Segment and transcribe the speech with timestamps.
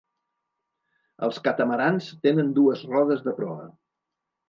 [1.27, 3.73] Els catamarans tenen dues rodes de proa.